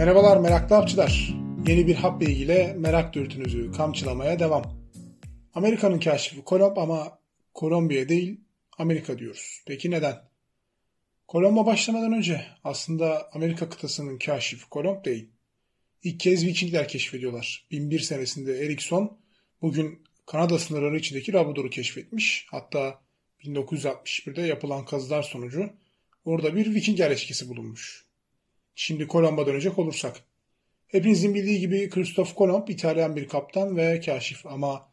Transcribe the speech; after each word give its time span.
Merhabalar 0.00 0.36
meraklı 0.36 0.76
hapçılar. 0.76 1.34
Yeni 1.66 1.86
bir 1.86 1.94
hap 1.94 2.20
bilgiyle 2.20 2.74
merak 2.78 3.14
dürtünüzü 3.14 3.72
kamçılamaya 3.72 4.38
devam. 4.38 4.62
Amerika'nın 5.54 5.98
keşfi 5.98 6.44
Kolomb 6.44 6.76
ama 6.76 7.18
Kolombiya 7.54 8.08
değil 8.08 8.40
Amerika 8.78 9.18
diyoruz. 9.18 9.62
Peki 9.66 9.90
neden? 9.90 10.16
Kolomba 11.28 11.66
başlamadan 11.66 12.12
önce 12.12 12.46
aslında 12.64 13.28
Amerika 13.32 13.68
kıtasının 13.68 14.18
kaşifi 14.18 14.68
Kolomb 14.68 15.04
değil. 15.04 15.28
İlk 16.02 16.20
kez 16.20 16.46
Vikingler 16.46 16.88
keşfediyorlar. 16.88 17.66
1001 17.70 18.00
senesinde 18.00 18.58
Erikson 18.58 19.18
bugün 19.62 20.02
Kanada 20.26 20.58
sınırları 20.58 20.96
içindeki 20.96 21.32
Labrador'u 21.32 21.70
keşfetmiş. 21.70 22.46
Hatta 22.50 23.00
1961'de 23.44 24.42
yapılan 24.42 24.84
kazılar 24.84 25.22
sonucu 25.22 25.70
orada 26.24 26.56
bir 26.56 26.74
Viking 26.74 27.00
yerleşkesi 27.00 27.48
bulunmuş. 27.48 28.09
Şimdi 28.82 29.06
Kolomb'a 29.06 29.46
dönecek 29.46 29.78
olursak. 29.78 30.24
Hepinizin 30.86 31.34
bildiği 31.34 31.60
gibi 31.60 31.90
Christoph 31.90 32.34
Kolomb 32.34 32.68
İtalyan 32.68 33.16
bir 33.16 33.28
kaptan 33.28 33.76
ve 33.76 34.00
kaşif 34.00 34.46
ama 34.46 34.92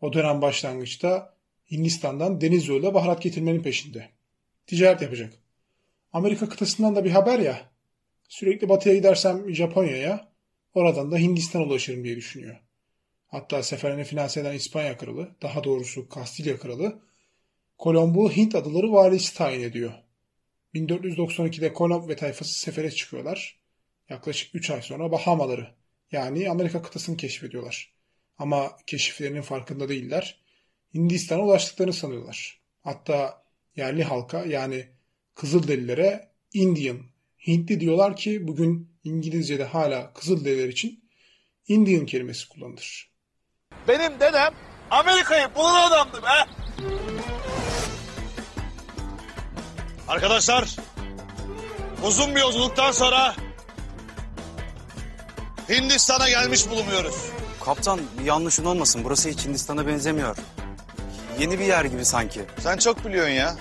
o 0.00 0.12
dönem 0.12 0.42
başlangıçta 0.42 1.34
Hindistan'dan 1.70 2.40
deniz 2.40 2.68
yoluyla 2.68 2.94
baharat 2.94 3.22
getirmenin 3.22 3.62
peşinde. 3.62 4.08
Ticaret 4.66 5.02
yapacak. 5.02 5.32
Amerika 6.12 6.48
kıtasından 6.48 6.96
da 6.96 7.04
bir 7.04 7.10
haber 7.10 7.38
ya. 7.38 7.70
Sürekli 8.28 8.68
batıya 8.68 8.94
gidersem 8.94 9.54
Japonya'ya, 9.54 10.32
oradan 10.74 11.12
da 11.12 11.18
Hindistan 11.18 11.62
ulaşırım 11.62 12.04
diye 12.04 12.16
düşünüyor. 12.16 12.56
Hatta 13.26 13.62
seferini 13.62 14.04
finanse 14.04 14.40
eden 14.40 14.54
İspanya 14.54 14.96
kralı, 14.96 15.36
daha 15.42 15.64
doğrusu 15.64 16.08
Kastilya 16.08 16.58
kralı, 16.58 17.02
Kolomb'u 17.78 18.30
Hint 18.30 18.54
adaları 18.54 18.92
valisi 18.92 19.36
tayin 19.36 19.62
ediyor. 19.62 20.07
1492'de 20.86 21.72
Kolomb 21.72 22.08
ve 22.08 22.16
tayfası 22.16 22.58
sefere 22.58 22.90
çıkıyorlar. 22.90 23.58
Yaklaşık 24.08 24.54
3 24.54 24.70
ay 24.70 24.82
sonra 24.82 25.12
Bahamaları 25.12 25.74
yani 26.12 26.50
Amerika 26.50 26.82
kıtasını 26.82 27.16
keşfediyorlar. 27.16 27.92
Ama 28.38 28.76
keşiflerinin 28.86 29.42
farkında 29.42 29.88
değiller. 29.88 30.40
Hindistan'a 30.94 31.42
ulaştıklarını 31.42 31.92
sanıyorlar. 31.92 32.60
Hatta 32.82 33.42
yerli 33.76 34.04
halka 34.04 34.44
yani 34.44 34.88
Kızılderililere 35.34 36.28
Indian, 36.52 36.98
Hintli 37.46 37.80
diyorlar 37.80 38.16
ki 38.16 38.48
bugün 38.48 38.90
İngilizce'de 39.04 39.64
hala 39.64 40.12
Kızılderililer 40.12 40.68
için 40.68 41.04
Indian 41.68 42.06
kelimesi 42.06 42.48
kullanılır. 42.48 43.10
Benim 43.88 44.20
dedem 44.20 44.54
Amerika'yı 44.90 45.54
bulan 45.54 45.90
adamdı 45.90 46.22
be. 46.22 46.48
Arkadaşlar 50.08 50.76
uzun 52.04 52.34
bir 52.34 52.40
yolculuktan 52.40 52.92
sonra 52.92 53.34
Hindistan'a 55.68 56.28
gelmiş 56.28 56.70
bulunuyoruz. 56.70 57.30
Kaptan 57.64 58.00
bir 58.20 58.24
yanlışın 58.24 58.64
olmasın. 58.64 59.00
Burası 59.04 59.28
hiç 59.28 59.46
Hindistan'a 59.46 59.86
benzemiyor. 59.86 60.36
Yeni 61.38 61.58
bir 61.58 61.64
yer 61.64 61.84
gibi 61.84 62.04
sanki. 62.04 62.40
Sen 62.58 62.76
çok 62.76 63.04
biliyorsun 63.04 63.32
ya. 63.32 63.56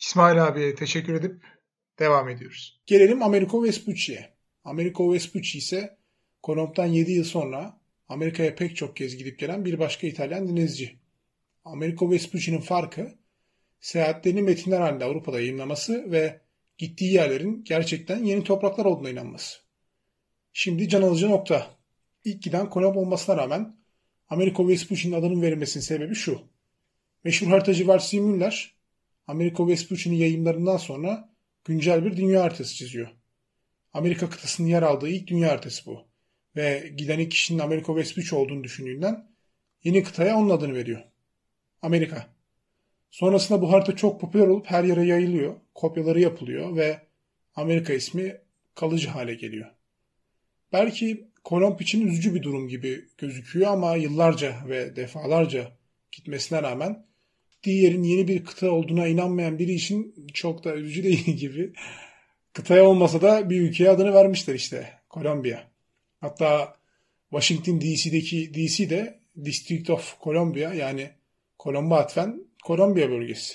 İsmail 0.00 0.44
abiye 0.44 0.74
teşekkür 0.74 1.14
edip 1.14 1.44
devam 1.98 2.28
ediyoruz. 2.28 2.80
Gelelim 2.86 3.22
Americo 3.22 3.62
Vespucci'ye. 3.62 4.34
Americo 4.64 5.12
Vespucci 5.12 5.58
ise 5.58 5.98
Kolomb'dan 6.42 6.86
7 6.86 7.12
yıl 7.12 7.24
sonra 7.24 7.80
Amerika'ya 8.08 8.54
pek 8.54 8.76
çok 8.76 8.96
kez 8.96 9.16
gidip 9.16 9.38
gelen 9.38 9.64
bir 9.64 9.78
başka 9.78 10.06
İtalyan 10.06 10.48
denizci. 10.48 10.98
Americo 11.64 12.10
Vespucci'nin 12.10 12.60
farkı 12.60 13.19
seyahatlerini 13.80 14.42
metinler 14.42 14.80
halinde 14.80 15.04
Avrupa'da 15.04 15.40
yayınlaması 15.40 16.12
ve 16.12 16.40
gittiği 16.78 17.12
yerlerin 17.12 17.64
gerçekten 17.64 18.24
yeni 18.24 18.44
topraklar 18.44 18.84
olduğuna 18.84 19.10
inanması. 19.10 19.58
Şimdi 20.52 20.88
can 20.88 21.02
alıcı 21.02 21.30
nokta. 21.30 21.70
İlk 22.24 22.42
giden 22.42 22.70
Kolomb 22.70 22.96
olmasına 22.96 23.36
rağmen 23.36 23.76
Americo 24.28 24.68
Vespucci'nin 24.68 25.14
adının 25.14 25.42
verilmesinin 25.42 25.84
sebebi 25.84 26.14
şu. 26.14 26.42
Meşhur 27.24 27.46
haritacı 27.46 27.88
Varsi 27.88 28.20
Müller, 28.20 28.74
Americo 29.26 29.68
Vespucci'nin 29.68 30.16
yayınlarından 30.16 30.76
sonra 30.76 31.34
güncel 31.64 32.04
bir 32.04 32.16
dünya 32.16 32.42
haritası 32.42 32.74
çiziyor. 32.74 33.08
Amerika 33.92 34.30
kıtasının 34.30 34.68
yer 34.68 34.82
aldığı 34.82 35.08
ilk 35.08 35.26
dünya 35.26 35.50
haritası 35.50 35.86
bu. 35.86 36.08
Ve 36.56 36.92
giden 36.96 37.18
ilk 37.18 37.30
kişinin 37.30 37.58
Americo 37.58 37.96
Vespucci 37.96 38.34
olduğunu 38.34 38.64
düşündüğünden 38.64 39.30
yeni 39.84 40.02
kıtaya 40.02 40.36
onun 40.36 40.50
adını 40.50 40.74
veriyor. 40.74 41.02
Amerika. 41.82 42.39
Sonrasında 43.10 43.62
bu 43.62 43.72
harita 43.72 43.96
çok 43.96 44.20
popüler 44.20 44.46
olup 44.46 44.66
her 44.66 44.84
yere 44.84 45.06
yayılıyor, 45.06 45.56
kopyaları 45.74 46.20
yapılıyor 46.20 46.76
ve 46.76 47.00
Amerika 47.54 47.92
ismi 47.92 48.36
kalıcı 48.74 49.08
hale 49.08 49.34
geliyor. 49.34 49.70
Belki 50.72 51.30
Kolomb 51.44 51.80
için 51.80 52.06
üzücü 52.06 52.34
bir 52.34 52.42
durum 52.42 52.68
gibi 52.68 53.04
gözüküyor 53.18 53.70
ama 53.70 53.96
yıllarca 53.96 54.56
ve 54.68 54.96
defalarca 54.96 55.72
gitmesine 56.12 56.62
rağmen 56.62 57.06
gittiği 57.50 57.82
yerin 57.82 58.02
yeni 58.02 58.28
bir 58.28 58.44
kıta 58.44 58.70
olduğuna 58.70 59.06
inanmayan 59.06 59.58
biri 59.58 59.72
için 59.72 60.26
çok 60.34 60.64
da 60.64 60.74
üzücü 60.74 61.02
değil 61.02 61.36
gibi. 61.36 61.72
Kıtaya 62.52 62.84
olmasa 62.84 63.22
da 63.22 63.50
bir 63.50 63.60
ülkeye 63.60 63.90
adını 63.90 64.14
vermişler 64.14 64.54
işte 64.54 64.88
Kolombiya. 65.08 65.70
Hatta 66.20 66.76
Washington 67.30 67.80
DC'deki 67.80 68.54
DC 68.54 68.90
de 68.90 69.20
District 69.44 69.90
of 69.90 70.20
Columbia 70.20 70.74
yani 70.74 71.10
Kolomba 71.58 71.98
atfen 71.98 72.49
Kolombiya 72.64 73.10
bölgesi. 73.10 73.54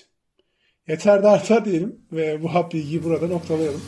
Yeter 0.88 1.24
de 1.24 1.28
artar 1.28 1.66
diyelim 1.66 1.96
ve 2.12 2.44
bu 2.44 2.54
hap 2.54 2.74
bilgiyi 2.74 3.04
burada 3.04 3.28
noktalayalım. 3.28 3.82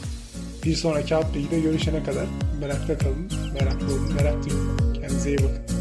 Bir 0.66 0.76
sonraki 0.76 1.16
hap 1.16 1.36
bilgide 1.36 1.60
görüşene 1.60 2.04
kadar 2.04 2.26
merakta 2.60 2.98
kalın, 2.98 3.32
meraklı 3.54 3.88
olun, 3.88 4.14
merak 4.14 4.50
duyun. 4.50 4.78
Kendinize 4.94 5.30
iyi 5.30 5.38
bakın. 5.38 5.77